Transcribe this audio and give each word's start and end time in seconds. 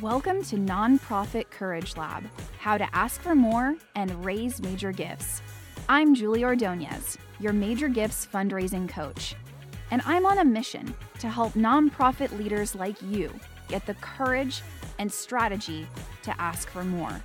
Welcome 0.00 0.42
to 0.46 0.56
Nonprofit 0.56 1.50
Courage 1.50 1.96
Lab 1.96 2.24
How 2.58 2.76
to 2.76 2.96
Ask 2.96 3.20
for 3.20 3.36
More 3.36 3.76
and 3.94 4.24
Raise 4.24 4.60
Major 4.60 4.90
Gifts. 4.90 5.40
I'm 5.88 6.16
Julie 6.16 6.42
Ordonez, 6.42 7.16
your 7.38 7.52
Major 7.52 7.86
Gifts 7.86 8.26
fundraising 8.26 8.88
coach, 8.88 9.36
and 9.92 10.02
I'm 10.04 10.26
on 10.26 10.38
a 10.38 10.44
mission 10.44 10.92
to 11.20 11.28
help 11.28 11.52
nonprofit 11.52 12.36
leaders 12.36 12.74
like 12.74 13.00
you 13.02 13.32
get 13.68 13.86
the 13.86 13.94
courage 13.94 14.62
and 14.98 15.10
strategy 15.10 15.86
to 16.24 16.40
ask 16.40 16.68
for 16.68 16.82
more. 16.82 17.22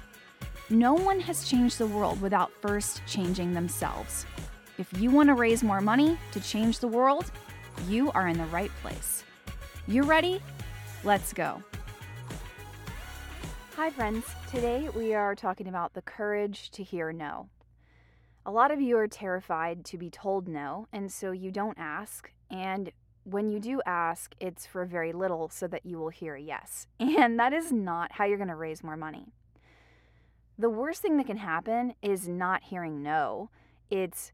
No 0.70 0.94
one 0.94 1.20
has 1.22 1.50
changed 1.50 1.80
the 1.80 1.88
world 1.88 2.22
without 2.22 2.52
first 2.62 3.02
changing 3.08 3.52
themselves. 3.52 4.28
If 4.78 4.88
you 5.02 5.10
want 5.10 5.30
to 5.30 5.34
raise 5.34 5.64
more 5.64 5.82
money 5.82 6.20
to 6.34 6.40
change 6.40 6.78
the 6.78 6.88
world, 6.88 7.32
you 7.88 8.12
are 8.12 8.28
in 8.28 8.38
the 8.38 8.46
right 8.46 8.72
place. 8.84 9.24
You 9.88 10.04
ready? 10.04 10.40
Let's 11.04 11.34
go. 11.34 11.64
Hi, 13.80 13.90
friends. 13.90 14.26
Today 14.52 14.90
we 14.94 15.14
are 15.14 15.34
talking 15.36 15.66
about 15.66 15.94
the 15.94 16.02
courage 16.02 16.70
to 16.72 16.84
hear 16.84 17.14
no. 17.14 17.48
A 18.46 18.52
lot 18.52 18.72
of 18.72 18.82
you 18.82 18.98
are 18.98 19.08
terrified 19.08 19.86
to 19.86 19.98
be 19.98 20.10
told 20.10 20.50
no, 20.50 20.90
and 20.92 21.10
so 21.10 21.32
you 21.32 21.50
don't 21.50 21.80
ask. 21.80 22.30
And 22.52 22.92
when 23.24 23.50
you 23.50 23.58
do 23.58 23.82
ask, 23.86 24.36
it's 24.38 24.66
for 24.66 24.84
very 24.84 25.14
little 25.14 25.48
so 25.48 25.66
that 25.68 25.86
you 25.86 25.98
will 25.98 26.10
hear 26.10 26.36
yes. 26.36 26.88
And 27.00 27.40
that 27.40 27.54
is 27.54 27.72
not 27.72 28.12
how 28.12 28.26
you're 28.26 28.36
going 28.36 28.50
to 28.50 28.56
raise 28.56 28.84
more 28.84 28.98
money. 28.98 29.32
The 30.58 30.70
worst 30.70 31.02
thing 31.02 31.16
that 31.16 31.28
can 31.28 31.38
happen 31.38 31.94
is 32.02 32.28
not 32.28 32.64
hearing 32.64 33.02
no. 33.02 33.50
It's 33.90 34.34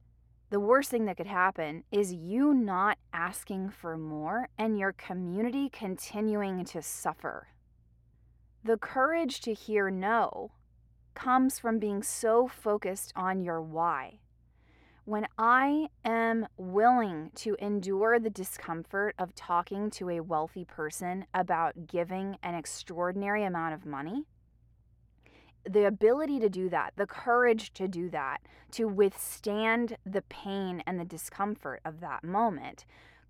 the 0.50 0.60
worst 0.60 0.90
thing 0.90 1.06
that 1.06 1.18
could 1.18 1.28
happen 1.28 1.84
is 1.92 2.12
you 2.12 2.52
not 2.52 2.98
asking 3.14 3.70
for 3.70 3.96
more 3.96 4.50
and 4.58 4.80
your 4.80 4.94
community 4.94 5.70
continuing 5.70 6.66
to 6.66 6.82
suffer. 6.82 7.50
The 8.66 8.78
courage 8.78 9.42
to 9.42 9.54
hear 9.54 9.92
no 9.92 10.50
comes 11.14 11.60
from 11.60 11.78
being 11.78 12.02
so 12.02 12.48
focused 12.48 13.14
on 13.16 13.44
your 13.44 13.62
why. 13.62 14.22
When 15.04 15.28
I 15.38 15.90
am 16.04 16.48
willing 16.58 17.30
to 17.36 17.56
endure 17.60 18.18
the 18.18 18.32
discomfort 18.32 19.14
of 19.20 19.36
talking 19.36 19.92
to 19.92 20.10
a 20.10 20.22
wealthy 20.22 20.66
person 20.66 21.28
about 21.32 21.86
giving 21.86 22.38
an 22.42 22.56
extraordinary 22.56 23.44
amount 23.44 23.76
of 23.76 23.86
money, 23.86 24.24
the 25.70 25.86
ability 25.86 26.40
to 26.40 26.50
do 26.50 26.68
that, 26.70 26.94
the 26.96 27.06
courage 27.06 27.72
to 27.74 27.88
do 27.88 28.10
that, 28.10 28.40
to 28.72 28.86
withstand 28.88 29.96
the 30.08 30.24
pain 30.24 30.82
and 30.88 31.00
the 31.00 31.06
discomfort 31.06 31.82
of 31.86 32.00
that 32.00 32.24
moment, 32.24 32.84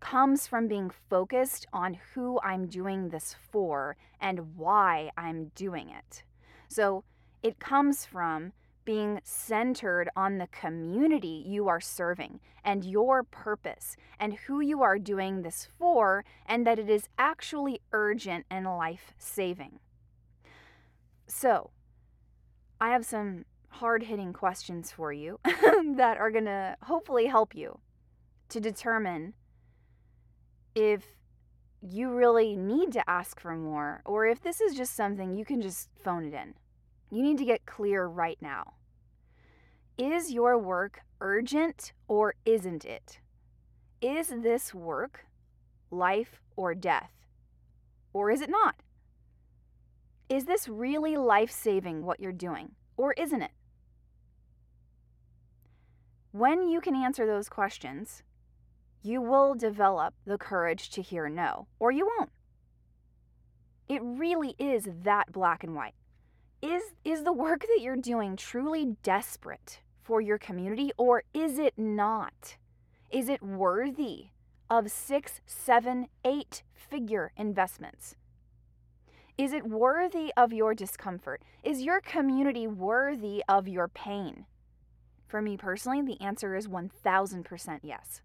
comes 0.06 0.46
from 0.46 0.68
being 0.68 0.92
focused 1.10 1.66
on 1.74 1.98
who 2.14 2.40
I'm 2.44 2.68
doing 2.68 3.10
this 3.10 3.36
for 3.52 3.98
and 4.22 4.56
why 4.56 5.10
I'm 5.18 5.52
doing 5.56 5.90
it. 5.90 6.22
So 6.68 7.04
it 7.42 7.60
comes 7.60 8.06
from 8.06 8.54
being 8.86 9.20
centered 9.24 10.08
on 10.16 10.38
the 10.38 10.46
community 10.48 11.44
you 11.48 11.68
are 11.68 11.82
serving 11.82 12.40
and 12.64 12.86
your 12.86 13.24
purpose 13.24 13.96
and 14.20 14.36
who 14.46 14.60
you 14.62 14.84
are 14.84 15.00
doing 15.00 15.42
this 15.42 15.68
for, 15.80 16.24
and 16.46 16.68
that 16.68 16.78
it 16.78 16.88
is 16.90 17.10
actually 17.18 17.82
urgent 17.92 18.46
and 18.52 18.68
life 18.68 19.16
saving. 19.18 19.80
So, 21.26 21.72
I 22.80 22.90
have 22.92 23.06
some 23.06 23.46
hard 23.70 24.04
hitting 24.04 24.34
questions 24.34 24.92
for 24.92 25.12
you 25.12 25.40
that 25.96 26.18
are 26.20 26.30
going 26.30 26.46
to 26.46 26.78
hopefully 26.84 27.26
help 27.26 27.56
you 27.56 27.80
to 28.50 28.60
determine 28.60 29.34
if 30.76 31.04
you 31.82 32.10
really 32.12 32.56
need 32.56 32.92
to 32.92 33.10
ask 33.10 33.40
for 33.40 33.56
more 33.56 34.02
or 34.06 34.26
if 34.26 34.42
this 34.42 34.60
is 34.60 34.76
just 34.76 34.96
something 34.96 35.36
you 35.36 35.46
can 35.46 35.62
just 35.62 35.90
phone 36.04 36.26
it 36.26 36.34
in. 36.34 36.54
You 37.12 37.24
need 37.24 37.38
to 37.38 37.46
get 37.46 37.66
clear 37.66 38.06
right 38.06 38.38
now. 38.42 38.74
Is 39.98 40.32
your 40.32 40.58
work 40.58 41.02
urgent 41.22 41.94
or 42.08 42.36
isn't 42.46 42.84
it? 42.86 43.20
Is 44.02 44.28
this 44.28 44.74
work 44.74 45.26
life 45.90 46.42
or 46.56 46.76
death? 46.76 47.12
Or 48.14 48.32
is 48.32 48.42
it 48.42 48.50
not? 48.50 48.76
Is 50.28 50.46
this 50.46 50.68
really 50.68 51.16
life 51.16 51.52
saving 51.52 52.04
what 52.04 52.20
you're 52.20 52.32
doing, 52.32 52.72
or 52.98 53.14
isn't 53.14 53.42
it? 53.42 53.52
When 56.32 56.68
you 56.68 56.82
can 56.82 56.96
answer 56.96 57.26
those 57.26 57.48
questions, 57.48 58.24
you 59.06 59.22
will 59.22 59.54
develop 59.54 60.14
the 60.26 60.38
courage 60.38 60.90
to 60.90 61.02
hear 61.02 61.30
no, 61.30 61.68
or 61.80 61.92
you 61.92 62.10
won't. 62.18 62.32
It 63.88 64.02
really 64.04 64.56
is 64.58 64.88
that 65.04 65.32
black 65.32 65.64
and 65.64 65.76
white. 65.76 65.94
Is, 66.62 66.84
is 67.04 67.24
the 67.24 67.34
work 67.34 67.62
that 67.62 67.82
you're 67.82 67.96
doing 67.96 68.36
truly 68.36 68.98
desperate 69.04 69.82
for 70.02 70.22
your 70.22 70.40
community, 70.40 70.92
or 70.98 71.24
is 71.34 71.60
it 71.60 71.74
not? 71.78 72.58
Is 73.12 73.30
it 73.30 73.44
worthy 73.44 74.28
of 74.70 74.90
six, 74.90 75.42
seven, 75.46 76.08
eight 76.24 76.64
figure 76.74 77.32
investments? 77.38 78.16
Is 79.38 79.54
it 79.54 79.68
worthy 79.68 80.32
of 80.36 80.54
your 80.54 80.74
discomfort? 80.74 81.44
Is 81.64 81.82
your 81.82 82.02
community 82.02 82.66
worthy 82.66 83.44
of 83.48 83.68
your 83.68 83.88
pain? 83.88 84.46
For 85.28 85.42
me 85.42 85.58
personally, 85.58 86.02
the 86.02 86.22
answer 86.22 86.56
is 86.56 86.68
1000% 86.68 87.80
yes. 87.84 88.22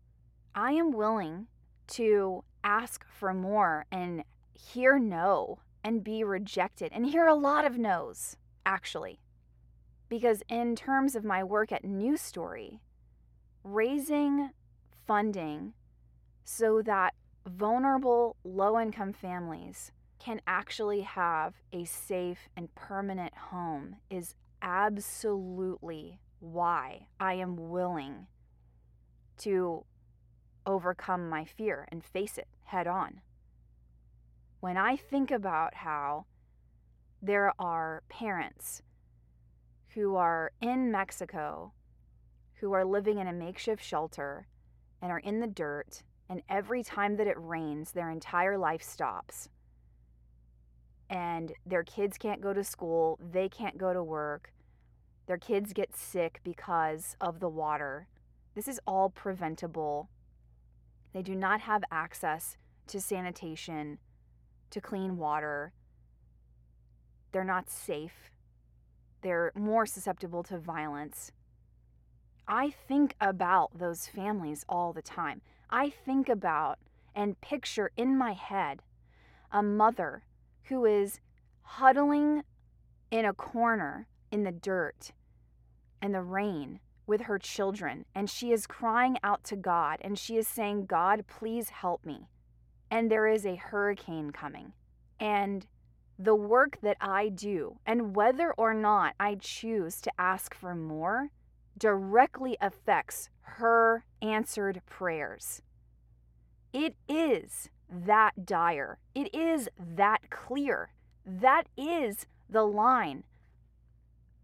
I 0.55 0.73
am 0.73 0.93
willing 0.93 1.47
to 1.89 2.45
ask 2.65 3.05
for 3.07 3.33
more 3.33 3.87
and 3.91 4.25
hear 4.55 4.99
no 4.99 5.61
and 5.83 6.05
be 6.05 6.25
rejected 6.25 6.93
and 6.93 7.07
hear 7.07 7.27
a 7.27 7.35
lot 7.35 7.65
of 7.65 7.79
no's, 7.79 8.37
actually. 8.67 9.21
Because 10.09 10.43
in 10.49 10.77
terms 10.77 11.15
of 11.15 11.25
my 11.25 11.45
work 11.45 11.73
at 11.73 11.85
New 11.85 12.17
Story, 12.17 12.81
raising 13.63 14.51
funding 15.07 15.75
so 16.45 16.83
that 16.83 17.15
vulnerable 17.47 18.37
low 18.45 18.79
income 18.79 19.13
families 19.13 19.93
can 20.19 20.41
actually 20.47 21.01
have 21.01 21.55
a 21.73 21.85
safe 21.85 22.49
and 22.57 22.75
permanent 22.75 23.35
home 23.35 23.97
is 24.11 24.35
absolutely 24.61 26.21
why 26.41 27.07
I 27.19 27.35
am 27.35 27.71
willing 27.71 28.27
to 29.39 29.85
overcome 30.67 31.29
my 31.29 31.45
fear 31.45 31.87
and 31.91 32.05
face 32.05 32.39
it 32.39 32.49
head 32.65 32.87
on. 32.87 33.21
When 34.61 34.77
I 34.77 34.97
think 34.97 35.31
about 35.31 35.75
how 35.75 36.27
there 37.23 37.53
are 37.59 38.03
parents 38.09 38.83
who 39.95 40.17
are 40.17 40.53
in 40.61 40.91
Mexico 40.91 41.73
who 42.61 42.73
are 42.75 42.85
living 42.85 43.19
in 43.19 43.27
a 43.27 43.33
makeshift 43.33 43.83
shelter 43.83 44.47
and 45.01 45.11
are 45.11 45.19
in 45.19 45.41
the 45.41 45.47
dirt, 45.47 46.03
and 46.29 46.43
every 46.49 46.83
time 46.83 47.17
that 47.17 47.27
it 47.27 47.37
rains, 47.39 47.93
their 47.93 48.11
entire 48.11 48.59
life 48.59 48.83
stops. 48.83 49.49
And 51.09 51.53
their 51.67 51.83
kids 51.83 52.19
can't 52.19 52.43
go 52.43 52.53
to 52.53 52.63
school, 52.63 53.19
they 53.33 53.49
can't 53.49 53.79
go 53.79 53.95
to 53.95 54.03
work, 54.03 54.53
their 55.27 55.39
kids 55.39 55.73
get 55.73 55.97
sick 55.97 56.41
because 56.45 57.17
of 57.21 57.41
the 57.41 57.49
water. 57.49 58.07
This 58.55 58.69
is 58.69 58.81
all 58.87 59.09
preventable 59.09 60.11
they 61.13 61.23
do 61.23 61.35
not 61.35 61.61
have 61.61 61.83
access 61.91 62.57
to 62.89 63.01
sanitation, 63.01 63.99
to 64.71 64.81
clean 64.81 65.17
water. 65.17 65.73
They're 67.33 67.45
not 67.45 67.71
safe. 67.71 68.31
They're 69.23 69.53
more 69.55 69.87
susceptible 69.87 70.43
to 70.45 70.59
violence. 70.59 71.33
I 72.49 72.71
think 72.71 73.15
about 73.21 73.79
those 73.79 74.07
families 74.07 74.65
all 74.69 74.93
the 74.93 75.03
time. 75.03 75.41
I 75.69 75.91
think 75.91 76.29
about 76.29 76.79
and 77.15 77.41
picture 77.41 77.91
in 77.97 78.17
my 78.17 78.33
head 78.33 78.83
a 79.53 79.63
mother 79.63 80.23
who 80.65 80.85
is 80.85 81.21
huddling 81.63 82.43
in 83.11 83.25
a 83.25 83.35
corner 83.35 84.07
in 84.31 84.45
the 84.45 84.53
dirt 84.53 85.13
and 86.01 86.15
the 86.15 86.23
rain 86.23 86.81
with 87.11 87.23
her 87.23 87.41
children, 87.41 88.07
and 88.15 88.31
she 88.31 88.53
is 88.53 88.69
crying 88.69 89.19
out 89.25 89.43
to 89.43 89.57
God, 89.57 89.99
and 90.01 90.17
she 90.17 90.37
is 90.37 90.47
saying, 90.47 90.87
God, 90.87 91.27
please 91.27 91.69
help 91.69 92.07
me. 92.07 92.29
And 92.89 93.11
there 93.11 93.27
is 93.27 93.45
a 93.45 93.57
hurricane 93.57 94.31
coming. 94.31 94.73
And 95.19 95.67
the 96.17 96.37
work 96.37 96.79
that 96.83 96.97
I 97.01 97.29
do, 97.29 97.79
and 97.85 98.15
whether 98.15 98.53
or 98.53 98.73
not 98.73 99.15
I 99.19 99.35
choose 99.35 100.01
to 100.03 100.13
ask 100.19 100.55
for 100.55 100.77
more, 100.77 101.31
directly 101.77 102.57
affects 102.61 103.29
her 103.41 104.05
answered 104.23 104.81
prayers. 104.87 105.63
It 106.73 106.95
is 107.09 107.71
that 107.91 108.47
dire. 108.47 108.99
It 109.17 109.35
is 109.35 109.69
that 109.77 110.31
clear. 110.31 110.93
That 111.27 111.65
is 111.77 112.27
the 112.49 112.63
line. 112.63 113.25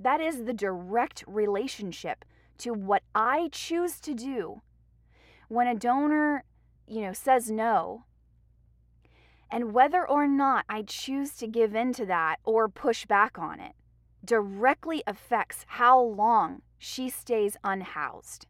That 0.00 0.20
is 0.20 0.44
the 0.44 0.52
direct 0.52 1.22
relationship 1.28 2.24
to 2.58 2.72
what 2.72 3.02
I 3.14 3.48
choose 3.52 4.00
to 4.00 4.14
do 4.14 4.62
when 5.48 5.66
a 5.66 5.74
donor, 5.74 6.44
you 6.86 7.02
know, 7.02 7.12
says 7.12 7.50
no 7.50 8.04
And 9.50 9.72
whether 9.72 10.06
or 10.06 10.26
not 10.26 10.64
I 10.68 10.82
choose 10.82 11.36
to 11.36 11.46
give 11.46 11.74
in 11.74 11.92
to 11.94 12.06
that 12.06 12.36
or 12.44 12.68
push 12.68 13.06
back 13.06 13.38
on 13.38 13.60
it 13.60 13.74
directly 14.24 15.02
affects 15.06 15.64
how 15.68 16.00
long 16.00 16.62
she 16.78 17.08
stays 17.08 17.56
unhoused. 17.64 18.46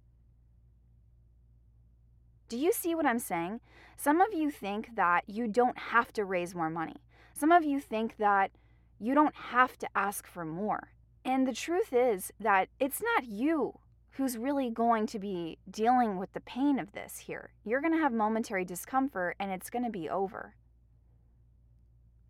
Do 2.48 2.56
you 2.56 2.72
see 2.72 2.94
what 2.94 3.06
I'm 3.06 3.18
saying? 3.18 3.60
Some 3.96 4.20
of 4.20 4.32
you 4.32 4.50
think 4.50 4.94
that 4.96 5.24
you 5.26 5.46
don't 5.48 5.78
have 5.78 6.12
to 6.14 6.24
raise 6.24 6.54
more 6.54 6.70
money. 6.70 6.96
Some 7.34 7.52
of 7.52 7.64
you 7.64 7.80
think 7.80 8.16
that 8.18 8.50
you 8.98 9.14
don't 9.14 9.34
have 9.34 9.76
to 9.78 9.88
ask 9.94 10.26
for 10.26 10.44
more. 10.44 10.92
And 11.24 11.46
the 11.46 11.52
truth 11.52 11.92
is 11.92 12.32
that 12.40 12.68
it's 12.78 13.02
not 13.02 13.26
you 13.26 13.80
who's 14.16 14.38
really 14.38 14.70
going 14.70 15.06
to 15.06 15.18
be 15.18 15.58
dealing 15.70 16.16
with 16.16 16.32
the 16.32 16.40
pain 16.40 16.78
of 16.78 16.92
this 16.92 17.18
here. 17.18 17.50
You're 17.64 17.82
going 17.82 17.92
to 17.92 17.98
have 17.98 18.12
momentary 18.12 18.64
discomfort 18.64 19.36
and 19.38 19.52
it's 19.52 19.68
going 19.68 19.84
to 19.84 19.90
be 19.90 20.08
over. 20.08 20.54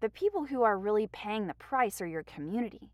The 0.00 0.08
people 0.08 0.46
who 0.46 0.62
are 0.62 0.78
really 0.78 1.06
paying 1.06 1.46
the 1.46 1.54
price 1.54 2.00
are 2.00 2.06
your 2.06 2.24
community. 2.24 2.90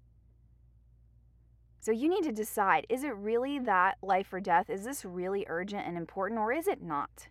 So 1.81 1.91
you 1.91 2.09
need 2.09 2.23
to 2.25 2.33
decide 2.33 2.87
is 2.91 3.03
it 3.03 3.17
really 3.17 3.59
that 3.61 3.97
life 4.03 4.31
or 4.31 4.41
death? 4.41 4.69
Is 4.69 4.85
this 4.85 5.07
really 5.07 5.47
urgent 5.49 5.87
and 5.87 5.97
important 5.97 6.39
or 6.39 6.53
is 6.53 6.69
it 6.69 6.83
not? 6.83 7.29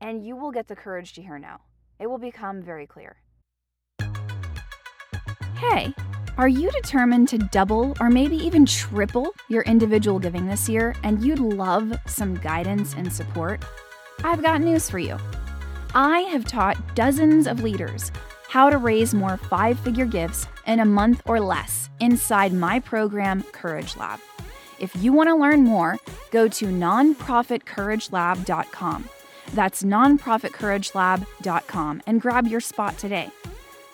And 0.00 0.26
you 0.26 0.34
will 0.34 0.50
get 0.50 0.66
the 0.66 0.76
courage 0.76 1.12
to 1.14 1.22
hear 1.22 1.38
no. 1.38 1.58
It 2.00 2.08
will 2.08 2.18
become 2.18 2.60
very 2.60 2.86
clear. 2.86 3.16
Hey, 5.56 5.94
are 6.36 6.48
you 6.48 6.68
determined 6.72 7.28
to 7.28 7.38
double 7.38 7.96
or 8.00 8.10
maybe 8.10 8.34
even 8.36 8.66
triple 8.66 9.32
your 9.48 9.62
individual 9.62 10.18
giving 10.18 10.48
this 10.48 10.68
year 10.68 10.96
and 11.04 11.24
you'd 11.24 11.38
love 11.38 11.96
some 12.06 12.34
guidance 12.34 12.94
and 12.94 13.12
support? 13.12 13.64
I've 14.24 14.42
got 14.42 14.60
news 14.60 14.90
for 14.90 14.98
you. 14.98 15.16
I 15.94 16.22
have 16.22 16.44
taught 16.44 16.96
dozens 16.96 17.46
of 17.46 17.62
leaders 17.62 18.10
how 18.48 18.68
to 18.68 18.78
raise 18.78 19.14
more 19.14 19.36
five 19.36 19.78
figure 19.78 20.06
gifts 20.06 20.48
in 20.66 20.80
a 20.80 20.84
month 20.84 21.22
or 21.24 21.38
less 21.40 21.88
inside 22.00 22.52
my 22.52 22.80
program, 22.80 23.44
Courage 23.52 23.96
Lab. 23.96 24.18
If 24.80 24.96
you 24.96 25.12
want 25.12 25.28
to 25.28 25.36
learn 25.36 25.62
more, 25.62 25.98
go 26.32 26.48
to 26.48 26.66
nonprofitcouragelab.com. 26.66 29.08
That's 29.52 29.84
nonprofitcouragelab.com 29.84 32.02
and 32.06 32.20
grab 32.20 32.48
your 32.48 32.60
spot 32.60 32.98
today. 32.98 33.30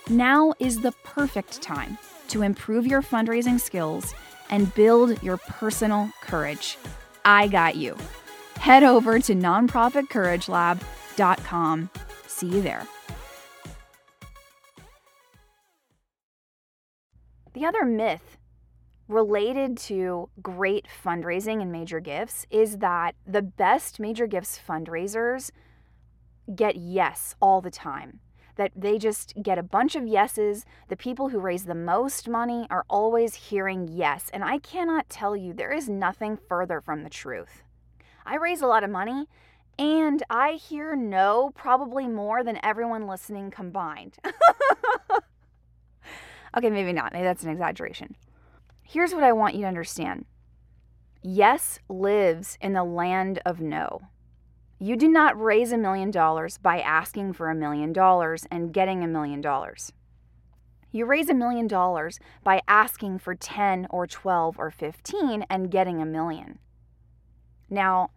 Now 0.08 0.54
is 0.58 0.80
the 0.80 0.92
perfect 1.04 1.60
time 1.60 1.98
to 2.30 2.42
improve 2.42 2.86
your 2.86 3.02
fundraising 3.02 3.60
skills 3.60 4.14
and 4.50 4.72
build 4.74 5.22
your 5.22 5.36
personal 5.36 6.10
courage. 6.20 6.76
I 7.24 7.46
got 7.48 7.76
you. 7.76 7.96
Head 8.56 8.82
over 8.82 9.18
to 9.20 9.34
nonprofitcouragelab.com. 9.34 11.90
See 12.26 12.46
you 12.46 12.62
there. 12.62 12.86
The 17.52 17.64
other 17.64 17.84
myth 17.84 18.38
related 19.08 19.76
to 19.76 20.30
great 20.40 20.86
fundraising 21.04 21.60
and 21.60 21.72
major 21.72 21.98
gifts 22.00 22.46
is 22.50 22.78
that 22.78 23.16
the 23.26 23.42
best 23.42 23.98
major 23.98 24.28
gifts 24.28 24.60
fundraisers 24.66 25.50
get 26.54 26.76
yes 26.76 27.34
all 27.40 27.60
the 27.60 27.70
time 27.70 28.20
that 28.60 28.72
they 28.76 28.98
just 28.98 29.32
get 29.42 29.56
a 29.56 29.62
bunch 29.62 29.96
of 29.96 30.06
yeses. 30.06 30.66
The 30.88 30.96
people 30.96 31.30
who 31.30 31.40
raise 31.40 31.64
the 31.64 31.74
most 31.74 32.28
money 32.28 32.66
are 32.68 32.84
always 32.90 33.34
hearing 33.34 33.88
yes. 33.90 34.28
And 34.34 34.44
I 34.44 34.58
cannot 34.58 35.08
tell 35.08 35.34
you, 35.34 35.54
there 35.54 35.72
is 35.72 35.88
nothing 35.88 36.36
further 36.36 36.82
from 36.82 37.02
the 37.02 37.08
truth. 37.08 37.62
I 38.26 38.36
raise 38.36 38.60
a 38.60 38.66
lot 38.66 38.84
of 38.84 38.90
money 38.90 39.28
and 39.78 40.22
I 40.28 40.52
hear 40.52 40.94
no 40.94 41.52
probably 41.54 42.06
more 42.06 42.44
than 42.44 42.62
everyone 42.62 43.06
listening 43.06 43.50
combined. 43.50 44.18
okay, 46.54 46.68
maybe 46.68 46.92
not. 46.92 47.14
Maybe 47.14 47.24
that's 47.24 47.44
an 47.44 47.50
exaggeration. 47.50 48.14
Here's 48.82 49.14
what 49.14 49.24
I 49.24 49.32
want 49.32 49.54
you 49.54 49.62
to 49.62 49.68
understand 49.68 50.26
yes 51.22 51.78
lives 51.88 52.58
in 52.60 52.74
the 52.74 52.84
land 52.84 53.40
of 53.46 53.58
no. 53.62 54.02
You 54.82 54.96
do 54.96 55.08
not 55.08 55.38
raise 55.38 55.72
a 55.72 55.76
million 55.76 56.10
dollars 56.10 56.56
by 56.56 56.80
asking 56.80 57.34
for 57.34 57.50
a 57.50 57.54
million 57.54 57.92
dollars 57.92 58.46
and 58.50 58.72
getting 58.72 59.04
a 59.04 59.06
million 59.06 59.42
dollars. 59.42 59.92
You 60.90 61.04
raise 61.04 61.28
a 61.28 61.34
million 61.34 61.66
dollars 61.66 62.18
by 62.42 62.62
asking 62.66 63.18
for 63.18 63.34
10 63.34 63.88
or 63.90 64.06
12 64.06 64.58
or 64.58 64.70
15 64.70 65.44
and 65.50 65.70
getting 65.70 66.00
a 66.00 66.06
million. 66.06 66.60
Now, 67.68 68.12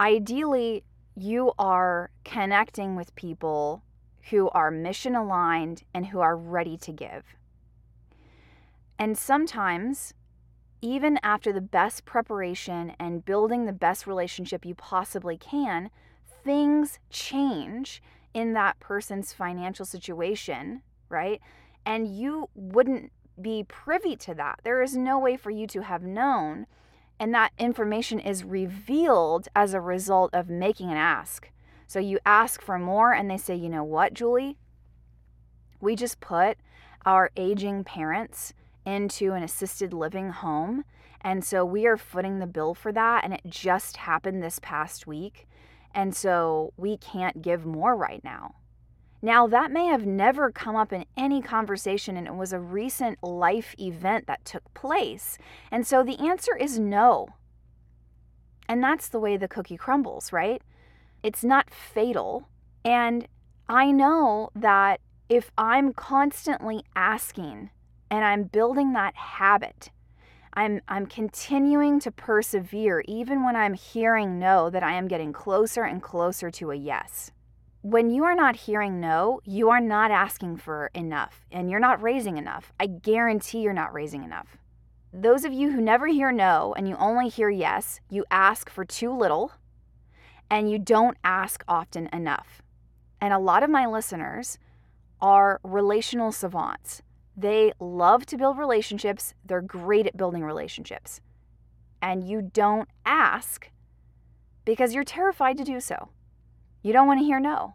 ideally, 0.00 0.82
you 1.14 1.52
are 1.58 2.10
connecting 2.24 2.96
with 2.96 3.14
people 3.14 3.82
who 4.30 4.48
are 4.50 4.70
mission 4.70 5.14
aligned 5.14 5.82
and 5.92 6.06
who 6.06 6.20
are 6.20 6.38
ready 6.38 6.78
to 6.78 6.90
give. 6.90 7.36
And 8.98 9.16
sometimes, 9.18 10.14
even 10.80 11.18
after 11.22 11.52
the 11.52 11.60
best 11.60 12.04
preparation 12.04 12.94
and 12.98 13.24
building 13.24 13.64
the 13.64 13.72
best 13.72 14.06
relationship 14.06 14.64
you 14.64 14.74
possibly 14.74 15.36
can, 15.36 15.90
things 16.44 16.98
change 17.10 18.02
in 18.34 18.52
that 18.52 18.78
person's 18.78 19.32
financial 19.32 19.84
situation, 19.84 20.82
right? 21.08 21.40
And 21.84 22.08
you 22.08 22.48
wouldn't 22.54 23.12
be 23.40 23.64
privy 23.64 24.16
to 24.16 24.34
that. 24.34 24.60
There 24.64 24.82
is 24.82 24.96
no 24.96 25.18
way 25.18 25.36
for 25.36 25.50
you 25.50 25.66
to 25.68 25.82
have 25.82 26.02
known. 26.02 26.66
And 27.20 27.34
that 27.34 27.52
information 27.58 28.20
is 28.20 28.44
revealed 28.44 29.48
as 29.56 29.74
a 29.74 29.80
result 29.80 30.32
of 30.32 30.48
making 30.48 30.90
an 30.90 30.96
ask. 30.96 31.50
So 31.86 31.98
you 31.98 32.18
ask 32.24 32.60
for 32.60 32.78
more, 32.78 33.12
and 33.12 33.30
they 33.30 33.38
say, 33.38 33.54
you 33.54 33.68
know 33.68 33.82
what, 33.82 34.14
Julie? 34.14 34.58
We 35.80 35.96
just 35.96 36.20
put 36.20 36.58
our 37.04 37.30
aging 37.36 37.84
parents 37.84 38.52
into 38.88 39.34
an 39.34 39.42
assisted 39.42 39.92
living 39.92 40.30
home. 40.30 40.84
And 41.20 41.44
so 41.44 41.64
we 41.64 41.86
are 41.86 41.96
footing 41.96 42.38
the 42.38 42.46
bill 42.46 42.74
for 42.74 42.92
that. 42.92 43.24
And 43.24 43.34
it 43.34 43.42
just 43.46 43.98
happened 43.98 44.42
this 44.42 44.58
past 44.60 45.06
week. 45.06 45.46
And 45.94 46.14
so 46.14 46.72
we 46.76 46.96
can't 46.96 47.42
give 47.42 47.66
more 47.66 47.96
right 47.96 48.22
now. 48.24 48.54
Now, 49.20 49.48
that 49.48 49.72
may 49.72 49.86
have 49.86 50.06
never 50.06 50.52
come 50.52 50.76
up 50.76 50.92
in 50.92 51.04
any 51.16 51.42
conversation, 51.42 52.16
and 52.16 52.28
it 52.28 52.34
was 52.34 52.52
a 52.52 52.60
recent 52.60 53.20
life 53.20 53.74
event 53.76 54.28
that 54.28 54.44
took 54.44 54.72
place. 54.74 55.38
And 55.72 55.84
so 55.84 56.04
the 56.04 56.20
answer 56.20 56.54
is 56.56 56.78
no. 56.78 57.30
And 58.68 58.82
that's 58.82 59.08
the 59.08 59.18
way 59.18 59.36
the 59.36 59.48
cookie 59.48 59.76
crumbles, 59.76 60.32
right? 60.32 60.62
It's 61.24 61.42
not 61.42 61.68
fatal. 61.68 62.48
And 62.84 63.26
I 63.68 63.90
know 63.90 64.50
that 64.54 65.00
if 65.28 65.50
I'm 65.58 65.92
constantly 65.92 66.84
asking 66.94 67.70
and 68.10 68.24
I'm 68.24 68.44
building 68.44 68.92
that 68.92 69.14
habit. 69.14 69.90
I'm, 70.54 70.80
I'm 70.88 71.06
continuing 71.06 72.00
to 72.00 72.10
persevere 72.10 73.04
even 73.06 73.44
when 73.44 73.54
I'm 73.54 73.74
hearing 73.74 74.38
no, 74.38 74.70
that 74.70 74.82
I 74.82 74.94
am 74.94 75.08
getting 75.08 75.32
closer 75.32 75.84
and 75.84 76.02
closer 76.02 76.50
to 76.52 76.70
a 76.70 76.74
yes. 76.74 77.30
When 77.82 78.10
you 78.10 78.24
are 78.24 78.34
not 78.34 78.56
hearing 78.56 78.98
no, 79.00 79.40
you 79.44 79.70
are 79.70 79.80
not 79.80 80.10
asking 80.10 80.56
for 80.56 80.90
enough 80.94 81.46
and 81.52 81.70
you're 81.70 81.78
not 81.78 82.02
raising 82.02 82.36
enough. 82.36 82.72
I 82.80 82.86
guarantee 82.86 83.60
you're 83.60 83.72
not 83.72 83.94
raising 83.94 84.24
enough. 84.24 84.56
Those 85.12 85.44
of 85.44 85.52
you 85.52 85.70
who 85.70 85.80
never 85.80 86.08
hear 86.08 86.32
no 86.32 86.74
and 86.76 86.88
you 86.88 86.96
only 86.96 87.28
hear 87.28 87.48
yes, 87.48 88.00
you 88.10 88.24
ask 88.30 88.68
for 88.68 88.84
too 88.84 89.16
little 89.16 89.52
and 90.50 90.70
you 90.70 90.78
don't 90.78 91.16
ask 91.22 91.62
often 91.68 92.08
enough. 92.12 92.62
And 93.20 93.32
a 93.32 93.38
lot 93.38 93.62
of 93.62 93.70
my 93.70 93.86
listeners 93.86 94.58
are 95.20 95.60
relational 95.62 96.32
savants. 96.32 97.02
They 97.38 97.72
love 97.78 98.26
to 98.26 98.36
build 98.36 98.58
relationships, 98.58 99.32
they're 99.46 99.62
great 99.62 100.08
at 100.08 100.16
building 100.16 100.42
relationships. 100.42 101.20
And 102.02 102.28
you 102.28 102.42
don't 102.42 102.88
ask 103.06 103.70
because 104.64 104.92
you're 104.92 105.04
terrified 105.04 105.56
to 105.58 105.64
do 105.64 105.78
so. 105.78 106.08
You 106.82 106.92
don't 106.92 107.06
want 107.06 107.20
to 107.20 107.24
hear 107.24 107.38
no. 107.38 107.74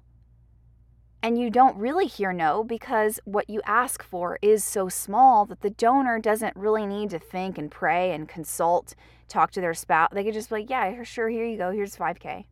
And 1.22 1.40
you 1.40 1.50
don't 1.50 1.78
really 1.78 2.08
hear 2.08 2.34
no 2.34 2.66
because 2.66 3.22
what 3.24 3.50
you 3.50 3.62
ask 3.66 4.04
for 4.04 4.38
is 4.42 4.66
so 4.66 4.90
small 4.90 5.46
that 5.46 5.62
the 5.62 5.70
donor 5.70 6.20
doesn't 6.20 6.58
really 6.58 6.86
need 6.86 7.10
to 7.12 7.20
think 7.20 7.58
and 7.58 7.72
pray 7.72 8.12
and 8.12 8.28
consult, 8.28 8.96
talk 9.30 9.52
to 9.52 9.62
their 9.62 9.74
spouse. 9.74 10.10
They 10.12 10.26
could 10.26 10.34
just 10.34 10.50
be 10.50 10.56
like, 10.56 10.70
yeah, 10.70 11.02
sure, 11.04 11.30
here 11.30 11.46
you 11.46 11.56
go, 11.56 11.72
here's 11.72 11.96
5K. 11.96 12.44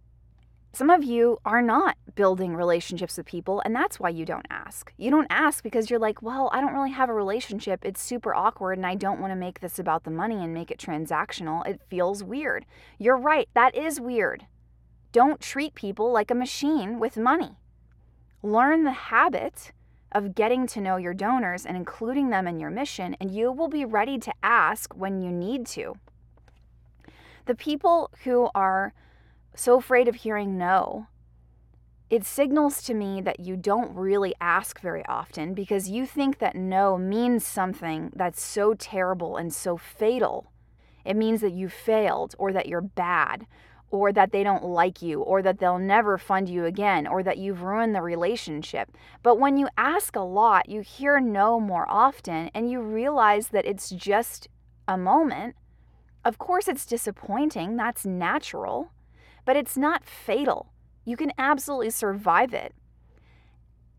Some 0.74 0.90
of 0.90 1.04
you 1.04 1.38
are 1.44 1.62
not 1.62 1.98
building 2.16 2.56
relationships 2.56 3.18
with 3.18 3.26
people, 3.26 3.62
and 3.66 3.76
that's 3.76 4.00
why 4.00 4.08
you 4.08 4.24
don't 4.24 4.46
ask. 4.50 4.94
You 4.98 5.12
don't 5.12 5.28
ask 5.30 5.64
because 5.64 5.90
you're 5.90 6.00
like, 6.00 6.22
well, 6.22 6.50
I 6.54 6.62
don't 6.62 6.74
really 6.74 6.92
have 6.92 7.10
a 7.10 7.14
relationship. 7.14 7.84
It's 7.84 8.02
super 8.02 8.34
awkward, 8.34 8.78
and 8.78 8.88
I 8.88 8.96
don't 8.96 9.20
want 9.20 9.32
to 9.32 9.36
make 9.36 9.60
this 9.60 9.80
about 9.80 10.06
the 10.06 10.12
money 10.12 10.42
and 10.42 10.54
make 10.54 10.72
it 10.72 10.80
transactional. 10.80 11.68
It 11.68 11.82
feels 11.90 12.24
weird. 12.24 12.66
You're 12.98 13.18
right, 13.18 13.50
that 13.54 13.76
is 13.76 14.00
weird. 14.00 14.46
Don't 15.12 15.42
treat 15.42 15.76
people 15.76 16.10
like 16.10 16.32
a 16.32 16.36
machine 16.36 17.00
with 17.00 17.18
money. 17.18 17.58
Learn 18.42 18.86
the 18.86 18.92
habit 18.92 19.74
of 20.14 20.36
getting 20.36 20.68
to 20.68 20.80
know 20.80 20.96
your 20.96 21.14
donors 21.14 21.66
and 21.66 21.76
including 21.76 22.30
them 22.30 22.48
in 22.48 22.62
your 22.62 22.70
mission, 22.70 23.18
and 23.20 23.30
you 23.30 23.52
will 23.52 23.68
be 23.68 23.84
ready 23.84 24.18
to 24.20 24.34
ask 24.42 24.94
when 24.94 25.22
you 25.22 25.32
need 25.32 25.66
to. 25.68 25.96
The 27.46 27.56
people 27.56 28.10
who 28.24 28.50
are 28.56 28.94
so 29.56 29.78
afraid 29.78 30.08
of 30.08 30.16
hearing 30.16 30.58
no, 30.58 31.08
it 32.12 32.26
signals 32.26 32.84
to 32.84 32.94
me 32.94 33.22
that 33.22 33.40
you 33.40 33.56
don't 33.56 33.96
really 33.96 34.36
ask 34.42 34.82
very 34.82 35.06
often 35.06 35.54
because 35.54 35.90
you 35.90 36.06
think 36.06 36.40
that 36.40 36.58
no 36.58 36.98
means 36.98 37.46
something 37.46 38.12
that's 38.14 38.44
so 38.44 38.74
terrible 38.74 39.38
and 39.38 39.54
so 39.54 39.78
fatal. 39.78 40.52
It 41.06 41.16
means 41.16 41.40
that 41.40 41.54
you 41.54 41.70
failed 41.70 42.36
or 42.38 42.52
that 42.52 42.68
you're 42.68 42.82
bad 42.82 43.48
or 43.92 44.12
that 44.12 44.34
they 44.34 44.44
don't 44.44 44.66
like 44.66 45.02
you 45.02 45.22
or 45.22 45.42
that 45.42 45.60
they'll 45.60 45.80
never 45.80 46.18
fund 46.18 46.50
you 46.50 46.66
again 46.66 47.08
or 47.08 47.24
that 47.24 47.38
you've 47.38 47.62
ruined 47.62 47.96
the 47.96 48.02
relationship. 48.02 48.92
But 49.24 49.40
when 49.40 49.58
you 49.58 49.70
ask 49.78 50.14
a 50.18 50.20
lot, 50.20 50.68
you 50.68 50.82
hear 50.82 51.22
no 51.22 51.62
more 51.62 51.86
often 51.90 52.52
and 52.54 52.70
you 52.70 52.82
realize 52.82 53.48
that 53.50 53.66
it's 53.66 53.90
just 53.90 54.50
a 54.86 54.98
moment. 54.98 55.56
Of 56.26 56.38
course, 56.38 56.68
it's 56.68 56.86
disappointing, 56.86 57.78
that's 57.78 58.06
natural, 58.06 58.92
but 59.46 59.56
it's 59.56 59.78
not 59.78 60.06
fatal. 60.06 60.72
You 61.06 61.18
can 61.18 61.32
absolutely 61.38 61.90
survive 61.90 62.54
it. 62.54 62.74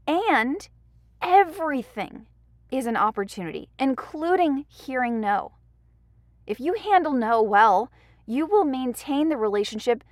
And 0.06 0.68
everything 1.20 2.26
is 2.70 2.86
an 2.86 2.96
opportunity, 2.96 3.68
including 3.78 4.64
hearing 4.68 5.20
no. 5.20 5.52
If 6.46 6.58
you 6.58 6.74
handle 6.74 7.12
no 7.12 7.42
well, 7.42 7.90
you 8.26 8.46
will 8.46 8.64
maintain 8.64 9.28
the 9.28 9.36
relationship, 9.36 10.02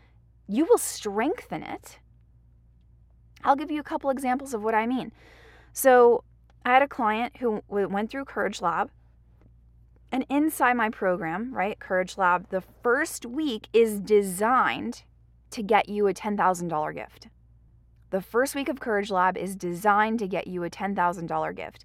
you 0.47 0.65
will 0.65 0.79
strengthen 0.79 1.63
it. 1.63 1.99
I'll 3.43 3.57
give 3.57 3.71
you 3.71 3.81
a 3.81 3.85
couple 3.85 4.11
examples 4.11 4.53
of 4.53 4.63
what 4.63 4.75
I 4.75 4.87
mean. 4.87 5.13
So, 5.73 6.25
I 6.65 6.75
had 6.75 6.83
a 6.83 6.89
client 6.89 7.39
who 7.39 7.63
went 7.69 8.11
through 8.11 8.27
Courage 8.27 8.61
Lab. 8.61 8.91
And 10.13 10.27
inside 10.29 10.75
my 10.75 10.91
program, 10.91 11.55
right, 11.55 11.79
Courage 11.79 12.19
Lab, 12.19 12.51
the 12.51 12.63
first 12.83 13.25
week 13.25 13.69
is 13.73 14.01
designed 14.01 15.05
to 15.51 15.63
get 15.63 15.89
you 15.89 16.07
a 16.07 16.15
$10,000 16.15 16.95
gift. 16.95 17.29
The 18.11 18.21
first 18.21 18.55
week 18.55 18.69
of 18.69 18.81
Courage 18.81 19.11
Lab 19.11 19.37
is 19.37 19.55
designed 19.55 20.19
to 20.19 20.27
get 20.27 20.47
you 20.47 20.65
a 20.65 20.71
$10,000 20.71 21.57
gift. 21.57 21.85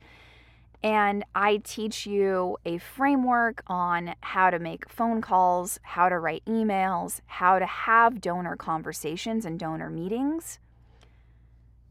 And 0.84 1.24
I 1.34 1.58
teach 1.58 2.06
you 2.06 2.58
a 2.66 2.78
framework 2.78 3.64
on 3.68 4.16
how 4.22 4.50
to 4.50 4.60
make 4.60 4.90
phone 4.90 5.22
calls, 5.22 5.80
how 5.82 6.10
to 6.10 6.20
write 6.20 6.44
emails, 6.46 7.22
how 7.26 7.60
to 7.60 7.66
have 7.66 8.22
donor 8.22 8.56
conversations 8.56 9.46
and 9.46 9.60
donor 9.60 9.90
meetings 9.90 10.60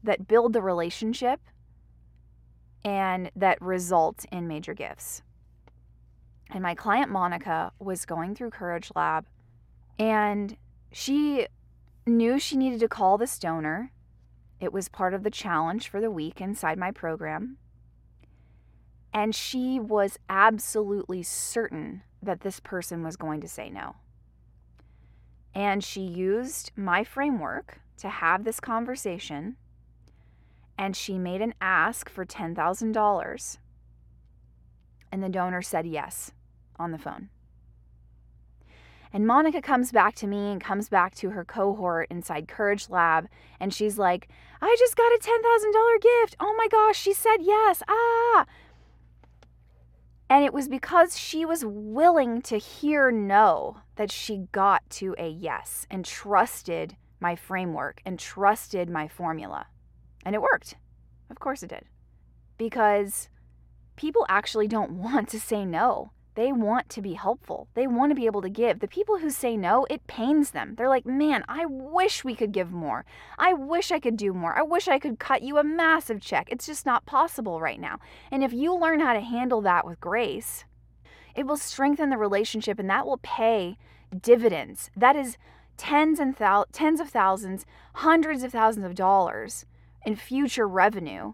that 0.03 0.27
build 0.27 0.53
the 0.53 0.61
relationship 0.61 1.41
and 2.85 3.31
that 3.35 3.61
result 3.61 4.25
in 4.31 4.47
major 4.47 4.73
gifts. 4.73 5.23
And 6.51 6.61
my 6.61 6.75
client 6.75 7.11
Monica 7.11 7.71
was 7.79 8.05
going 8.05 8.35
through 8.35 8.51
Courage 8.51 8.91
Lab 8.95 9.25
and 9.97 10.55
she 10.91 11.47
knew 12.05 12.39
she 12.39 12.57
needed 12.57 12.79
to 12.81 12.87
call 12.87 13.17
this 13.17 13.39
donor. 13.39 13.91
It 14.59 14.71
was 14.71 14.89
part 14.89 15.13
of 15.13 15.23
the 15.23 15.31
challenge 15.31 15.89
for 15.89 15.99
the 15.99 16.11
week 16.11 16.39
inside 16.39 16.77
my 16.77 16.91
program. 16.91 17.57
And 19.13 19.33
she 19.33 19.79
was 19.79 20.19
absolutely 20.29 21.23
certain 21.23 22.03
that 22.21 22.41
this 22.41 22.59
person 22.59 23.03
was 23.03 23.15
going 23.15 23.41
to 23.41 23.47
say 23.47 23.69
no. 23.69 23.95
And 25.53 25.83
she 25.83 26.01
used 26.01 26.71
my 26.75 27.03
framework 27.03 27.79
to 27.97 28.09
have 28.09 28.43
this 28.43 28.59
conversation. 28.59 29.55
And 30.77 30.95
she 30.95 31.17
made 31.17 31.41
an 31.41 31.53
ask 31.61 32.09
for 32.09 32.25
$10,000. 32.25 33.57
And 35.11 35.23
the 35.23 35.29
donor 35.29 35.61
said 35.61 35.87
yes 35.87 36.31
on 36.77 36.91
the 36.91 36.97
phone. 36.97 37.29
And 39.15 39.25
Monica 39.25 39.61
comes 39.61 39.93
back 39.93 40.13
to 40.15 40.27
me 40.27 40.51
and 40.51 40.59
comes 40.59 40.89
back 40.89 41.15
to 41.15 41.29
her 41.29 41.45
cohort 41.45 42.11
inside 42.11 42.49
Courage 42.49 42.89
Lab. 42.89 43.29
And 43.61 43.73
she's 43.73 43.97
like, 43.97 44.27
I 44.61 44.75
just 44.77 44.97
got 44.97 45.13
a 45.13 45.19
$10,000 45.19 46.01
gift. 46.01 46.35
Oh 46.41 46.53
my 46.57 46.67
gosh, 46.69 46.99
she 46.99 47.13
said 47.13 47.37
yes. 47.39 47.81
Ah. 47.87 48.45
And 50.29 50.43
it 50.43 50.53
was 50.53 50.67
because 50.67 51.17
she 51.17 51.45
was 51.45 51.63
willing 51.63 52.41
to 52.41 52.57
hear 52.57 53.09
no 53.09 53.77
that 53.95 54.11
she 54.11 54.47
got 54.51 54.81
to 54.89 55.15
a 55.17 55.29
yes 55.29 55.87
and 55.89 56.03
trusted 56.03 56.97
my 57.21 57.37
framework 57.37 58.01
and 58.05 58.19
trusted 58.19 58.89
my 58.89 59.07
formula. 59.07 59.67
And 60.25 60.35
it 60.35 60.41
worked. 60.41 60.75
Of 61.29 61.39
course 61.39 61.63
it 61.63 61.69
did. 61.69 61.85
Because 62.57 63.29
people 63.95 64.25
actually 64.27 64.67
don't 64.67 64.91
want 65.01 65.29
to 65.29 65.39
say 65.39 65.63
no. 65.63 66.11
They 66.35 66.51
want 66.51 66.89
to 66.89 67.01
be 67.01 67.13
helpful. 67.13 67.69
They 67.73 67.87
want 67.87 68.11
to 68.11 68.15
be 68.15 68.25
able 68.25 68.41
to 68.41 68.49
give. 68.49 68.79
The 68.79 68.87
people 68.87 69.19
who 69.19 69.29
say 69.29 69.55
no, 69.55 69.85
it 69.89 70.05
pains 70.05 70.51
them. 70.51 70.75
They're 70.75 70.89
like, 70.89 71.05
man, 71.05 71.45
I 71.47 71.65
wish 71.65 72.23
we 72.23 72.35
could 72.35 72.51
give 72.51 72.71
more. 72.71 73.05
I 73.37 73.53
wish 73.53 73.89
I 73.89 73.99
could 73.99 74.17
do 74.17 74.33
more. 74.33 74.57
I 74.57 74.61
wish 74.61 74.89
I 74.89 74.99
could 74.99 75.17
cut 75.17 75.43
you 75.43 75.57
a 75.57 75.63
massive 75.63 76.19
check. 76.19 76.49
It's 76.51 76.65
just 76.65 76.85
not 76.85 77.05
possible 77.05 77.61
right 77.61 77.79
now. 77.79 77.99
And 78.31 78.43
if 78.43 78.51
you 78.51 78.75
learn 78.75 78.99
how 78.99 79.13
to 79.13 79.21
handle 79.21 79.61
that 79.61 79.85
with 79.85 80.01
grace, 80.01 80.65
it 81.35 81.47
will 81.47 81.57
strengthen 81.57 82.09
the 82.09 82.17
relationship 82.17 82.79
and 82.79 82.89
that 82.89 83.05
will 83.05 83.19
pay 83.23 83.77
dividends. 84.21 84.91
That 84.95 85.15
is 85.15 85.37
tens 85.77 86.19
and 86.19 86.35
thou- 86.35 86.65
tens 86.73 86.99
of 86.99 87.09
thousands, 87.09 87.65
hundreds 87.95 88.43
of 88.43 88.51
thousands 88.51 88.85
of 88.85 88.95
dollars 88.95 89.65
in 90.05 90.15
future 90.15 90.67
revenue 90.67 91.33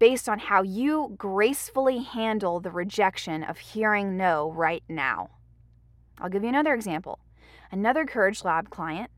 based 0.00 0.28
on 0.28 0.38
how 0.38 0.62
you 0.62 1.14
gracefully 1.16 1.98
handle 1.98 2.58
the 2.58 2.70
rejection 2.70 3.44
of 3.44 3.58
hearing 3.58 4.16
no 4.16 4.50
right 4.50 4.82
now. 4.88 5.28
I'll 6.18 6.30
give 6.30 6.42
you 6.42 6.48
another 6.48 6.74
example. 6.74 7.20
Another 7.70 8.04
Courage 8.04 8.42
Lab 8.42 8.70
client, 8.70 9.10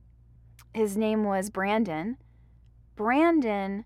his 0.75 0.97
name 0.97 1.25
was 1.25 1.51
Brandon. 1.51 2.19
Brandon 2.97 3.85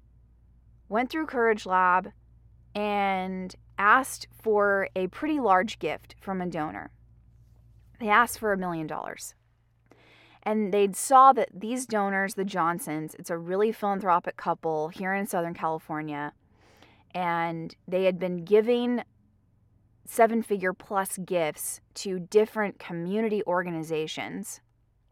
went 0.89 1.11
through 1.11 1.27
Courage 1.27 1.67
Lab 1.67 2.13
and 2.75 3.55
asked 3.79 4.27
for 4.43 4.89
a 4.97 5.07
pretty 5.09 5.39
large 5.39 5.79
gift 5.79 6.17
from 6.19 6.41
a 6.41 6.47
donor. 6.47 6.91
They 8.01 8.09
asked 8.09 8.39
for 8.39 8.53
a 8.53 8.59
million 8.59 8.87
dollars. 8.87 9.35
And 10.43 10.73
they 10.73 10.89
saw 10.93 11.35
that 11.35 11.49
these 11.53 11.85
donors, 11.85 12.35
the 12.35 12.45
Johnsons, 12.45 13.15
it's 13.19 13.31
a 13.31 13.37
really 13.37 13.71
philanthropic 13.71 14.37
couple 14.39 14.89
here 14.89 15.13
in 15.13 15.27
Southern 15.27 15.55
California 15.55 16.33
and 17.17 17.75
they 17.89 18.05
had 18.05 18.19
been 18.19 18.45
giving 18.45 19.03
seven 20.05 20.43
figure 20.43 20.75
plus 20.75 21.17
gifts 21.25 21.81
to 21.95 22.19
different 22.19 22.79
community 22.79 23.43
organizations, 23.47 24.61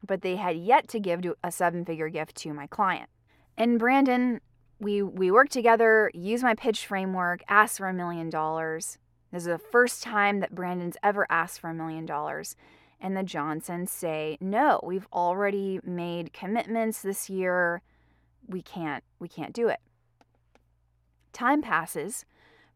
but 0.06 0.20
they 0.20 0.36
had 0.36 0.54
yet 0.54 0.86
to 0.86 1.00
give 1.00 1.22
a 1.42 1.50
seven 1.50 1.82
figure 1.82 2.10
gift 2.10 2.34
to 2.36 2.52
my 2.52 2.66
client. 2.66 3.08
And 3.56 3.78
Brandon, 3.78 4.42
we, 4.78 5.00
we 5.02 5.30
worked 5.30 5.52
together, 5.52 6.10
used 6.12 6.42
my 6.42 6.54
pitch 6.54 6.86
framework, 6.86 7.40
asked 7.48 7.78
for 7.78 7.88
a 7.88 7.94
million 7.94 8.28
dollars. 8.28 8.98
This 9.32 9.44
is 9.44 9.48
the 9.48 9.58
first 9.58 10.02
time 10.02 10.40
that 10.40 10.54
Brandon's 10.54 10.98
ever 11.02 11.26
asked 11.30 11.58
for 11.58 11.70
a 11.70 11.74
million 11.74 12.04
dollars. 12.04 12.54
And 13.00 13.16
the 13.16 13.22
Johnsons 13.22 13.90
say, 13.90 14.36
no, 14.42 14.78
we've 14.84 15.08
already 15.10 15.80
made 15.82 16.34
commitments 16.34 17.00
this 17.00 17.30
year. 17.30 17.80
We 18.46 18.60
can't, 18.60 19.02
we 19.18 19.28
can't 19.28 19.54
do 19.54 19.68
it. 19.68 19.80
Time 21.34 21.60
passes. 21.60 22.24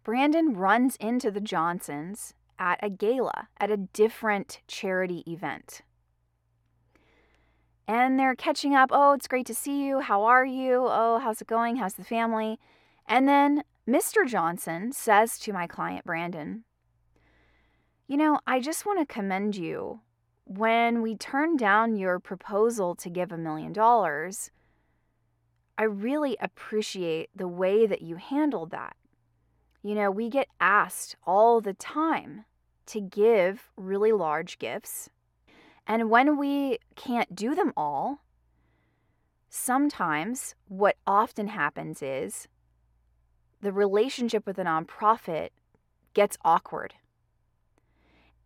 Brandon 0.03 0.55
runs 0.55 0.97
into 0.97 1.31
the 1.31 1.41
Johnsons 1.41 2.35
at 2.59 2.79
a 2.83 2.91
gala 2.91 3.49
at 3.59 3.71
a 3.71 3.77
different 3.77 4.61
charity 4.67 5.23
event. 5.27 5.83
And 7.87 8.19
they're 8.19 8.35
catching 8.35 8.75
up. 8.75 8.91
Oh, 8.93 9.13
it's 9.13 9.29
great 9.29 9.47
to 9.47 9.55
see 9.55 9.85
you. 9.87 10.01
How 10.01 10.25
are 10.25 10.45
you? 10.45 10.87
Oh, 10.89 11.21
how's 11.23 11.41
it 11.41 11.47
going? 11.47 11.77
How's 11.77 11.95
the 11.95 12.05
family? 12.05 12.59
And 13.07 13.27
then 13.27 13.63
Mr. 13.89 14.27
Johnson 14.27 14.93
says 14.93 15.39
to 15.39 15.53
my 15.53 15.67
client, 15.67 16.05
Brandon, 16.05 16.65
You 18.07 18.19
know, 18.19 18.41
I 18.47 18.61
just 18.61 18.85
want 18.85 18.99
to 18.99 19.07
commend 19.11 19.57
you. 19.57 20.01
When 20.45 21.01
we 21.01 21.15
turned 21.15 21.59
down 21.59 21.97
your 21.97 22.19
proposal 22.19 22.95
to 22.97 23.09
give 23.09 23.33
a 23.33 23.39
million 23.39 23.73
dollars, 23.73 24.51
I 25.79 25.85
really 25.85 26.37
appreciate 26.41 27.31
the 27.37 27.47
way 27.47 27.87
that 27.87 28.03
you 28.03 28.17
handled 28.17 28.73
that. 28.73 28.97
You 29.81 29.95
know, 29.95 30.11
we 30.11 30.29
get 30.29 30.49
asked 30.61 31.15
all 31.25 31.61
the 31.61 31.73
time 31.73 32.45
to 32.87 33.01
give 33.01 33.71
really 33.77 34.11
large 34.11 34.59
gifts. 34.59 35.09
And 35.87 36.11
when 36.11 36.37
we 36.37 36.79
can't 36.97 37.37
do 37.37 37.55
them 37.55 37.73
all, 37.77 38.25
sometimes 39.49 40.57
what 40.67 40.97
often 41.07 41.47
happens 41.47 42.03
is 42.03 42.49
the 43.61 43.73
relationship 43.73 44.47
with 44.47 44.59
a 44.59 44.65
nonprofit 44.65 45.51
gets 46.13 46.37
awkward 46.45 46.95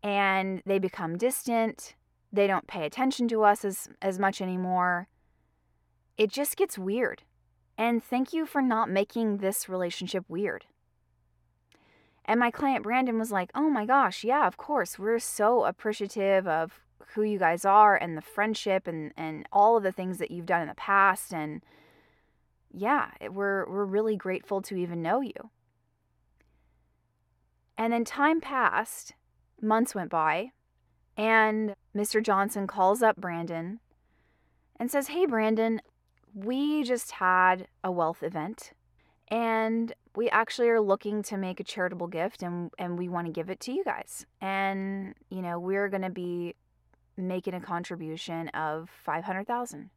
and 0.03 0.63
they 0.67 0.79
become 0.79 1.17
distant. 1.17 1.95
They 2.31 2.47
don't 2.47 2.67
pay 2.67 2.85
attention 2.85 3.27
to 3.29 3.43
us 3.43 3.65
as, 3.65 3.89
as 4.03 4.19
much 4.19 4.43
anymore 4.43 5.09
it 6.17 6.31
just 6.31 6.57
gets 6.57 6.79
weird. 6.79 7.23
And 7.79 8.03
thank 8.03 8.33
you 8.33 8.47
for 8.47 8.63
not 8.63 8.91
making 8.91 9.39
this 9.39 9.69
relationship 9.69 10.25
weird. 10.29 10.67
And 12.25 12.39
my 12.39 12.51
client 12.51 12.85
Brandon 12.85 13.19
was 13.19 13.33
like, 13.33 13.51
oh 13.55 13.69
my 13.69 13.85
gosh, 13.85 14.23
yeah, 14.23 14.47
of 14.47 14.57
course. 14.57 14.99
We're 14.99 15.19
so 15.19 15.65
appreciative 15.65 16.47
of 16.47 16.81
who 17.15 17.23
you 17.23 17.39
guys 17.39 17.65
are 17.65 17.97
and 17.97 18.17
the 18.17 18.23
friendship 18.23 18.87
and, 18.87 19.13
and 19.17 19.47
all 19.53 19.77
of 19.77 19.83
the 19.83 19.93
things 19.93 20.19
that 20.19 20.31
you've 20.31 20.47
done 20.47 20.63
in 20.63 20.69
the 20.69 20.75
past. 20.75 21.33
And 21.35 21.63
yeah, 22.73 23.11
we're, 23.31 23.69
we're 23.69 23.85
really 23.85 24.17
grateful 24.17 24.63
to 24.63 24.77
even 24.77 25.03
know 25.03 25.21
you. 25.21 25.51
And 27.77 27.93
then 27.93 28.05
time 28.05 28.41
passed, 28.41 29.15
months 29.61 29.95
went 29.95 30.11
by, 30.11 30.53
and 31.17 31.75
Mr. 31.97 32.23
Johnson 32.23 32.67
calls 32.67 33.03
up 33.03 33.17
Brandon 33.17 33.81
and 34.77 34.91
says, 34.91 35.09
Hey, 35.09 35.27
Brandon, 35.27 35.81
we 36.35 36.83
just 36.83 37.13
had 37.13 37.67
a 37.85 37.91
wealth 37.91 38.23
event 38.23 38.73
and 39.29 39.95
we 40.15 40.29
actually 40.31 40.69
are 40.69 40.81
looking 40.81 41.23
to 41.23 41.37
make 41.37 41.59
a 41.59 41.65
charitable 41.65 42.07
gift 42.07 42.43
and, 42.43 42.71
and 42.79 42.99
we 42.99 43.09
want 43.09 43.27
to 43.27 43.33
give 43.33 43.49
it 43.49 43.61
to 43.61 43.73
you 43.73 43.83
guys. 43.85 44.27
And, 44.41 45.15
you 45.31 45.41
know, 45.41 45.59
we're 45.59 45.89
going 45.89 46.03
to 46.03 46.11
be 46.11 46.55
making 47.17 47.55
a 47.55 47.61
contribution 47.61 48.49
of 48.49 48.91
500,000. 49.05 49.91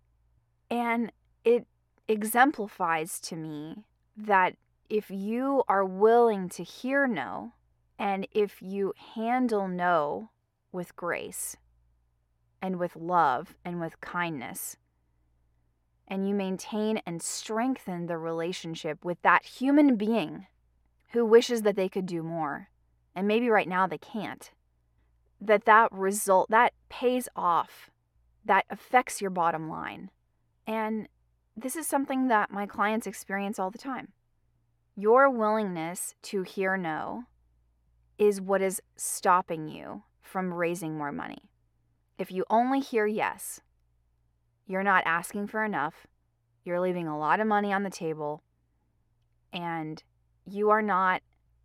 And 0.70 1.12
it 1.44 1.68
exemplifies 2.08 3.20
to 3.22 3.36
me 3.36 3.84
that 4.16 4.56
if 4.90 5.10
you 5.10 5.64
are 5.68 5.84
willing 5.84 6.48
to 6.50 6.64
hear 6.64 7.08
no 7.08 7.54
and 7.98 8.28
if 8.32 8.62
you 8.62 8.94
handle 9.16 9.68
no 9.68 10.30
with 10.72 10.96
grace 10.96 11.58
and 12.62 12.78
with 12.78 12.96
love 12.96 13.56
and 13.64 13.80
with 13.80 14.00
kindness, 14.02 14.78
and 16.08 16.28
you 16.28 16.36
maintain 16.36 17.02
and 17.06 17.22
strengthen 17.22 18.06
the 18.06 18.18
relationship 18.18 19.04
with 19.04 19.22
that 19.22 19.46
human 19.46 19.96
being 19.96 20.48
who 21.10 21.26
wishes 21.26 21.62
that 21.64 21.76
they 21.76 21.90
could 21.90 22.06
do 22.06 22.22
more, 22.22 22.70
and 23.16 23.28
maybe 23.28 23.50
right 23.50 23.68
now 23.68 23.88
they 23.88 23.98
can't, 23.98 24.52
that 25.42 25.66
that 25.66 25.92
result, 25.92 26.50
that 26.50 26.74
pays 26.90 27.28
off, 27.36 27.90
that 28.44 28.66
affects 28.70 29.22
your 29.22 29.32
bottom 29.32 29.70
line. 29.70 30.12
And 30.68 31.08
this 31.56 31.76
is 31.76 31.88
something 31.88 32.28
that 32.28 32.52
my 32.52 32.66
clients 32.66 33.08
experience 33.08 33.60
all 33.60 33.72
the 33.72 33.78
time. 33.78 34.10
Your 34.96 35.30
willingness 35.30 36.16
to 36.24 36.44
hear 36.44 36.78
no 36.78 37.24
is 38.18 38.42
what 38.42 38.62
is 38.62 38.82
stopping 38.96 39.68
you 39.68 40.04
from 40.22 40.54
raising 40.54 40.98
more 40.98 41.12
money. 41.12 41.50
If 42.18 42.32
you 42.32 42.46
only 42.50 42.80
hear 42.80 43.06
yes, 43.06 43.62
you're 44.66 44.84
not 44.84 45.04
asking 45.06 45.48
for 45.48 45.64
enough, 45.64 46.08
you're 46.64 46.80
leaving 46.80 47.08
a 47.08 47.18
lot 47.18 47.40
of 47.40 47.48
money 47.48 47.72
on 47.72 47.84
the 47.84 47.90
table, 47.90 48.44
and 49.54 50.04
you 50.46 50.70
are 50.70 50.82
not 50.82 51.22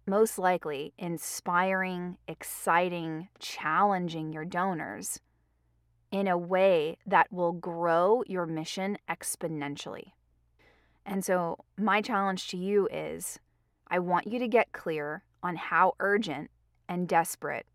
most 0.07 0.39
likely 0.39 0.93
inspiring, 0.99 2.17
exciting, 2.27 3.29
challenging 3.39 4.33
your 4.33 4.45
donors 4.45 5.21
in 6.11 6.27
a 6.27 6.37
way 6.37 6.99
that 7.07 7.33
will 7.33 7.53
grow 7.53 8.23
your 8.27 8.47
mission 8.47 8.99
exponentially. 9.09 10.13
And 11.07 11.25
so, 11.25 11.65
my 11.79 12.03
challenge 12.03 12.49
to 12.49 12.57
you 12.57 12.89
is 12.93 13.39
I 13.89 13.99
want 13.99 14.27
you 14.27 14.39
to 14.39 14.49
get 14.49 14.73
clear 14.73 15.25
on 15.43 15.57
how 15.57 15.95
urgent 16.01 16.51
and 16.89 17.09
desperate 17.09 17.67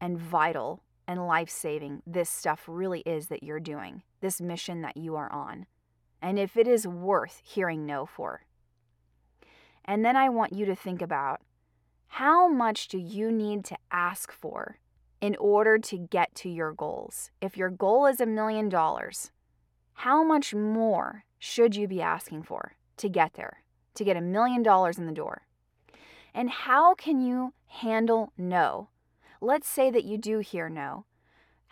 and 0.00 0.18
vital 0.18 0.82
and 1.06 1.26
life 1.26 1.50
saving 1.50 2.02
this 2.06 2.28
stuff 2.28 2.64
really 2.66 3.00
is 3.00 3.28
that 3.28 3.42
you're 3.42 3.60
doing, 3.60 4.02
this 4.22 4.40
mission 4.40 4.80
that 4.80 4.96
you 4.96 5.14
are 5.16 5.30
on, 5.30 5.66
and 6.22 6.38
if 6.38 6.56
it 6.56 6.66
is 6.66 6.86
worth 6.86 7.42
hearing 7.44 7.84
no 7.84 8.06
for. 8.06 8.46
And 9.84 10.02
then 10.04 10.16
I 10.16 10.30
want 10.30 10.54
you 10.54 10.64
to 10.64 10.74
think 10.74 11.02
about 11.02 11.42
how 12.06 12.48
much 12.48 12.88
do 12.88 12.98
you 12.98 13.30
need 13.30 13.64
to 13.66 13.76
ask 13.90 14.32
for 14.32 14.78
in 15.20 15.36
order 15.36 15.78
to 15.78 15.96
get 15.96 16.34
to 16.36 16.48
your 16.48 16.72
goals? 16.72 17.30
If 17.40 17.56
your 17.56 17.70
goal 17.70 18.06
is 18.06 18.20
a 18.20 18.26
million 18.26 18.68
dollars, 18.68 19.30
how 19.94 20.22
much 20.22 20.54
more 20.54 21.24
should 21.38 21.76
you 21.76 21.88
be 21.88 22.02
asking 22.02 22.42
for 22.42 22.76
to 22.98 23.08
get 23.08 23.34
there, 23.34 23.62
to 23.94 24.04
get 24.04 24.16
a 24.16 24.20
million 24.20 24.62
dollars 24.62 24.98
in 24.98 25.06
the 25.06 25.12
door? 25.12 25.42
And 26.34 26.50
how 26.50 26.94
can 26.94 27.20
you 27.20 27.54
handle 27.66 28.32
no? 28.36 28.88
Let's 29.40 29.68
say 29.68 29.90
that 29.90 30.04
you 30.04 30.18
do 30.18 30.38
hear 30.38 30.68
no. 30.68 31.04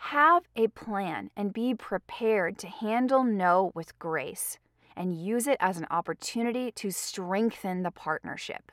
Have 0.05 0.43
a 0.55 0.67
plan 0.67 1.29
and 1.37 1.53
be 1.53 1.73
prepared 1.75 2.57
to 2.57 2.67
handle 2.67 3.23
no 3.23 3.71
with 3.75 3.97
grace 3.99 4.57
and 4.95 5.15
use 5.15 5.47
it 5.47 5.57
as 5.61 5.77
an 5.77 5.85
opportunity 5.89 6.71
to 6.73 6.91
strengthen 6.91 7.83
the 7.83 7.91
partnership. 7.91 8.71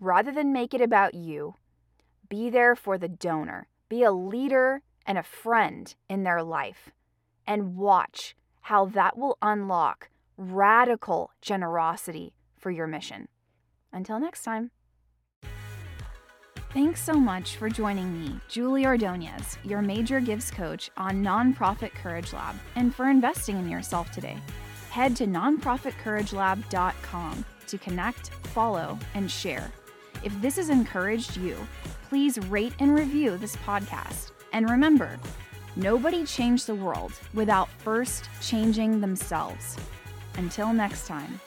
Rather 0.00 0.32
than 0.32 0.52
make 0.52 0.72
it 0.72 0.80
about 0.80 1.12
you, 1.12 1.56
be 2.30 2.48
there 2.48 2.74
for 2.76 2.96
the 2.96 3.08
donor, 3.08 3.66
be 3.88 4.04
a 4.04 4.12
leader 4.12 4.80
and 5.04 5.18
a 5.18 5.22
friend 5.22 5.94
in 6.08 6.22
their 6.22 6.42
life, 6.42 6.90
and 7.46 7.76
watch 7.76 8.34
how 8.62 8.86
that 8.86 9.18
will 9.18 9.36
unlock 9.42 10.08
radical 10.38 11.32
generosity 11.42 12.32
for 12.56 12.70
your 12.70 12.86
mission. 12.86 13.28
Until 13.92 14.18
next 14.18 14.44
time. 14.44 14.70
Thanks 16.74 17.00
so 17.00 17.14
much 17.14 17.54
for 17.54 17.70
joining 17.70 18.20
me, 18.20 18.40
Julie 18.48 18.84
Ordonez, 18.84 19.56
your 19.62 19.80
major 19.80 20.18
gives 20.18 20.50
coach 20.50 20.90
on 20.96 21.22
Nonprofit 21.22 21.94
Courage 21.94 22.32
Lab, 22.32 22.56
and 22.74 22.92
for 22.92 23.08
investing 23.08 23.60
in 23.60 23.68
yourself 23.68 24.10
today. 24.10 24.36
Head 24.90 25.14
to 25.18 25.24
nonprofitcouragelab.com 25.24 27.44
to 27.68 27.78
connect, 27.78 28.30
follow, 28.48 28.98
and 29.14 29.30
share. 29.30 29.70
If 30.24 30.32
this 30.42 30.56
has 30.56 30.68
encouraged 30.68 31.36
you, 31.36 31.56
please 32.08 32.40
rate 32.48 32.74
and 32.80 32.92
review 32.92 33.36
this 33.36 33.54
podcast. 33.54 34.32
And 34.52 34.68
remember, 34.68 35.16
nobody 35.76 36.24
changed 36.24 36.66
the 36.66 36.74
world 36.74 37.12
without 37.34 37.70
first 37.70 38.28
changing 38.40 39.00
themselves. 39.00 39.76
Until 40.38 40.72
next 40.72 41.06
time. 41.06 41.38